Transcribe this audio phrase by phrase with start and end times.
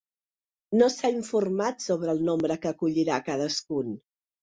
[0.81, 3.99] No s’ha informat sobre el nombre que acollirà cadascun.